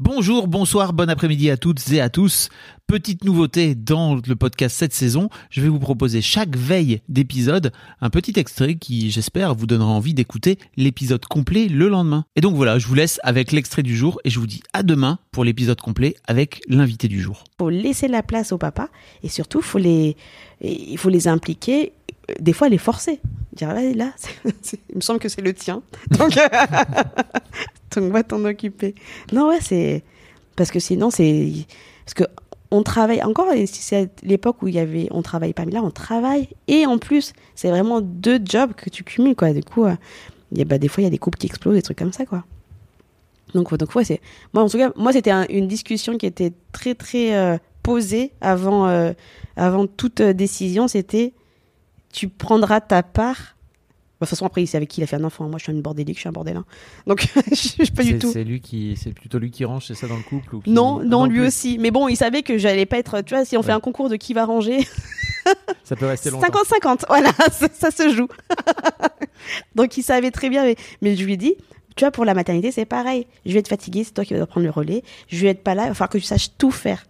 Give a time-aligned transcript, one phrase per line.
[0.00, 2.50] Bonjour, bonsoir, bon après-midi à toutes et à tous.
[2.86, 8.08] Petite nouveauté dans le podcast cette saison, je vais vous proposer chaque veille d'épisode un
[8.08, 12.26] petit extrait qui, j'espère, vous donnera envie d'écouter l'épisode complet le lendemain.
[12.36, 14.84] Et donc voilà, je vous laisse avec l'extrait du jour et je vous dis à
[14.84, 17.42] demain pour l'épisode complet avec l'invité du jour.
[17.58, 18.90] faut laisser la place au papa
[19.24, 19.62] et surtout
[20.60, 21.92] il faut les impliquer
[22.38, 23.20] des fois les forcer
[23.52, 23.82] dire là,
[24.44, 26.38] il me semble que c'est le tien donc
[28.00, 28.94] donc va t'en occuper
[29.32, 30.02] non ouais c'est
[30.56, 31.52] parce que sinon c'est
[32.04, 32.24] parce que
[32.70, 35.82] on travaille encore si c'est l'époque où il y avait on travaille pas mais là
[35.82, 39.84] on travaille et en plus c'est vraiment deux jobs que tu cumules quoi du coup
[39.84, 39.94] euh,
[40.52, 42.12] y a, bah, des fois il y a des couples qui explosent des trucs comme
[42.12, 42.44] ça quoi
[43.54, 44.20] donc, donc ouais, c'est
[44.52, 48.32] moi en tout cas, moi c'était un- une discussion qui était très très euh, posée
[48.42, 49.12] avant euh,
[49.56, 50.86] avant toute décision.
[50.86, 51.32] C'était
[52.12, 53.56] tu prendras ta part.
[54.20, 55.48] Bah, De toute façon après il sait avec qui il a fait un enfant.
[55.48, 56.56] Moi je suis une bordélique, je suis un bordel.
[56.56, 56.64] hein.
[57.06, 58.30] Donc je suis pas du tout.
[58.32, 60.70] C'est lui qui, c'est plutôt lui qui range, c'est ça dans le couple ou qui-
[60.70, 61.46] Non, Ah non, lui plus.
[61.46, 61.78] aussi.
[61.78, 63.20] Mais bon, il savait que j'allais pas être.
[63.22, 64.78] Tu vois, si on fait un concours de qui va ranger,
[65.84, 66.48] Ça peut rester longtemps.
[66.48, 68.28] 50-50, voilà, ça, ça se joue.
[69.74, 71.54] Donc il savait très bien, mais, mais je lui ai dit,
[71.96, 73.26] tu vois, pour la maternité, c'est pareil.
[73.46, 75.02] Je vais être fatiguée, c'est toi qui vas prendre le relais.
[75.28, 77.04] Je vais être pas là, il va falloir que tu saches tout faire.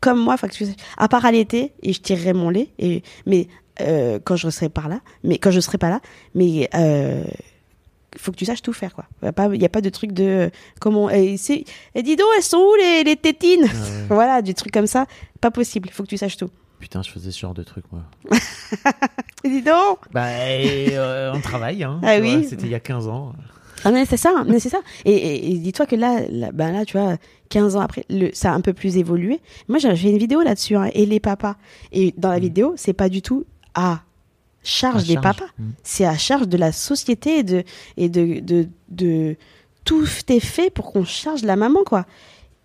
[0.00, 0.64] Comme moi, faut que tu.
[0.96, 3.48] À part allaiter, et je tirerai mon lait, et, mais
[3.80, 6.00] euh, quand je serai par là, mais quand je serai pas là,
[6.34, 7.24] mais euh,
[8.16, 9.04] faut que tu saches tout faire, quoi.
[9.22, 11.10] Il n'y a, pas- y a pas de truc de euh, comment.
[11.10, 14.04] Et, c'est- et dis donc, elles sont où les, les tétines Ah ouais.
[14.08, 15.06] Voilà, du truc comme ça,
[15.40, 15.88] pas possible.
[15.90, 16.50] Il faut que tu saches tout.
[16.80, 18.02] Putain, je faisais ce genre de truc moi.
[19.44, 22.00] Dis donc Bah, et, euh, on travaille, hein.
[22.04, 22.46] Ah oui.
[22.48, 23.32] C'était il y a 15 ans.
[23.84, 24.80] Ah mais c'est ça, mais c'est ça.
[25.04, 27.16] Et, et- et dis-toi que là, là, ben là, tu vois,
[27.48, 29.40] 15 ans après, le, ça a un peu plus évolué.
[29.68, 31.54] Moi, j'ai fait une vidéo là-dessus, hein, et les papas.
[31.92, 32.42] Et dans la Mm.
[32.42, 33.44] vidéo, c'est pas du tout
[33.78, 34.02] à
[34.62, 35.24] charge À des charge.
[35.38, 35.70] papas, Mm.
[35.82, 37.64] c'est à charge de la société et de
[37.96, 39.36] et de de, de
[39.84, 42.04] tout est fait pour qu'on charge la maman quoi.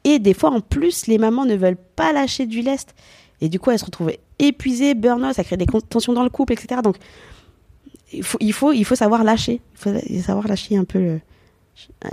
[0.06, 2.94] Et des fois, en plus, les mamans ne veulent pas lâcher du lest.
[3.40, 6.52] Et du coup, elles se retrouvent épuisées, burn-out, ça crée des tensions dans le couple,
[6.52, 6.82] etc.
[6.84, 6.98] Donc,
[8.12, 9.62] il faut, il faut, il faut savoir lâcher.
[9.74, 11.22] Il faut savoir lâcher un peu, le-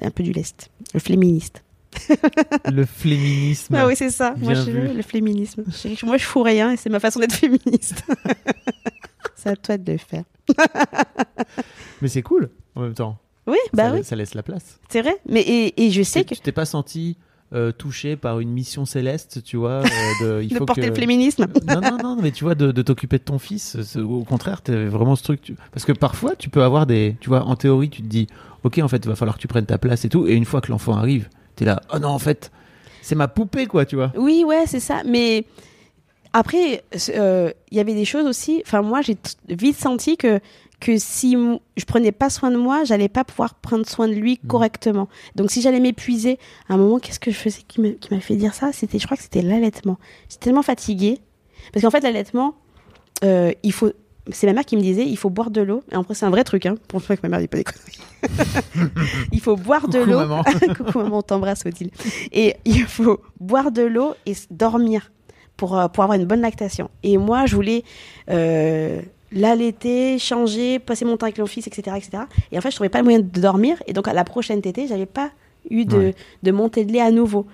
[0.03, 0.71] un peu du lest.
[0.95, 1.65] Le féministe.
[2.73, 3.75] Le féminisme.
[3.75, 4.35] Ah oui, c'est ça.
[4.39, 4.89] Moi, je, vu.
[4.95, 5.65] le féminisme.
[5.69, 8.03] Je- moi, je fous rien et c'est ma façon d'être féministe.
[9.37, 10.25] c'est à toi de le faire.
[12.03, 13.19] Mais c'est cool en même temps.
[13.47, 14.79] Oui, bah ça, oui, ça laisse la place.
[14.89, 15.17] c'est vrai.
[15.29, 17.17] Mais et, et je sais que Tu t'es pas senti
[17.53, 19.85] euh, touché par une mission céleste, tu vois, euh,
[20.21, 20.87] de, il de faut porter que...
[20.89, 21.47] le féminisme.
[21.67, 24.85] non, non, non, mais tu vois, de, de t'occuper de ton fils, au contraire, t'es
[24.87, 25.43] vraiment ce truc.
[25.43, 27.17] tu- Parce que parfois, tu peux avoir des.
[27.21, 28.29] Tu vois, en théorie, tu te dis,
[28.63, 30.29] ok, en fait, il va falloir que tu prennes ta place et tout.
[30.29, 31.29] Et une fois que l'enfant arrive,
[31.61, 32.51] t'es là, oh non, en fait,
[33.03, 34.11] c'est ma poupée, quoi, tu vois.
[34.17, 35.03] Oui, ouais, c'est ça.
[35.05, 35.45] Mais
[36.33, 38.63] après, euh, il y avait des choses aussi.
[38.67, 39.17] Enfin, moi, j'ai
[39.49, 40.41] vite senti que
[40.81, 41.37] que si
[41.77, 44.49] je prenais pas soin de moi, j'allais pas pouvoir prendre soin de lui Mhm.
[44.49, 45.09] correctement.
[45.37, 46.39] Donc, si j'allais m'épuiser,
[46.71, 48.73] à un moment, qu'est-ce que je faisais qui m'a qui m'a fait dire ça?
[48.73, 49.99] C'était, je crois que c'était l'allaitement.
[50.31, 51.19] J'étais tellement fatiguée
[51.75, 52.55] parce qu'en fait, l'allaitement,
[53.25, 53.93] euh, il faut.
[54.33, 55.83] C'est ma mère qui me disait, il faut boire de l'eau.
[55.91, 56.75] Et vrai, c'est un vrai truc, hein.
[56.89, 57.99] Pour que ma mère dit pas des conneries.
[59.33, 60.19] il faut boire de l'eau.
[60.19, 60.45] maman.
[60.77, 61.91] Coucou maman, on t'embrasse Odile.
[62.33, 65.11] Et il faut boire de l'eau et dormir
[65.57, 66.91] pour, euh, pour avoir une bonne lactation.
[67.03, 67.83] Et moi, je voulais
[68.31, 69.01] euh,
[69.33, 72.25] l'allaiter, changer, passer mon temps avec mon fils, etc., etc.
[72.53, 73.83] Et en fait, je trouvais pas le moyen de dormir.
[73.87, 75.31] Et donc, à la prochaine tétée, j'avais pas
[75.71, 76.15] eu de, Ouais.
[76.43, 77.47] de montée de lait à nouveau.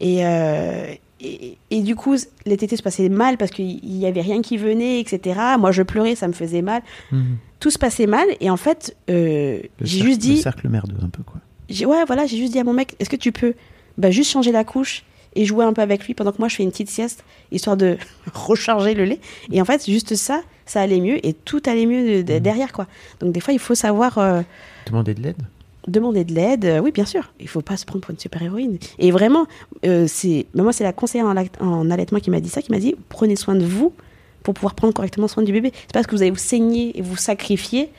[0.00, 4.20] Et, euh, et, et du coup, les tétées se passaient mal parce qu'il y avait
[4.20, 5.38] rien qui venait, etc.
[5.58, 6.82] Moi, je pleurais, ça me faisait mal.
[7.12, 7.36] Mhm.
[7.60, 8.26] Tout se passait mal.
[8.40, 11.40] Et en fait, euh, j'ai juste dit, Le cercle merdeux, un peu, quoi.
[11.70, 13.54] ouais, voilà, j'ai juste dit à mon mec, est-ce que tu peux
[13.98, 15.04] bah, juste changer la couche
[15.34, 17.22] et jouer un peu avec lui pendant que moi je fais une petite sieste,
[17.52, 17.96] histoire de
[18.34, 19.20] recharger le lait.
[19.52, 22.40] Et en fait, juste ça, ça allait mieux et tout allait mieux de- de- Mhm.
[22.40, 22.86] derrière, quoi.
[23.20, 24.42] Donc des fois, il faut savoir euh,
[24.86, 25.36] Demander de l'aide?
[25.86, 26.64] Demander de l'aide.
[26.64, 28.78] Euh, oui, bien sûr, il faut pas se prendre pour une super-héroïne.
[28.98, 29.46] Et vraiment,
[29.84, 31.26] euh, c'est bah, moi, c'est la conseillère
[31.60, 33.92] en, allaitement qui m'a dit ça, qui m'a dit, prenez soin de vous
[34.42, 35.72] pour pouvoir prendre correctement soin du bébé.
[35.74, 37.90] C'est parce que vous allez vous saigner et vous sacrifier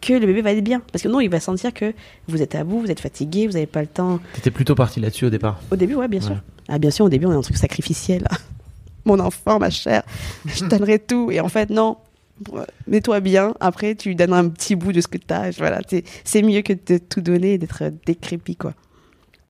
[0.00, 0.82] que le bébé va être bien.
[0.92, 1.94] Parce que non, il va sentir que
[2.26, 4.18] vous êtes à bout, vous êtes fatigué, vous n'avez pas le temps.
[4.34, 5.60] T'étais plutôt parti là-dessus au départ.
[5.70, 6.36] Au début, ouais, bien sûr.
[6.68, 8.26] Ah, bien sûr, au début, on est un truc sacrificiel.
[9.04, 10.04] Mon enfant, ma chère,
[10.46, 11.30] je donnerai tout.
[11.32, 11.96] Et en fait, non.
[12.54, 13.54] Euh, Mets-toi bien.
[13.60, 15.58] Après, tu donnes un petit bout de ce que tu.
[15.58, 18.74] Voilà, c'est c'est mieux que de tout donner et d'être décrépit, quoi.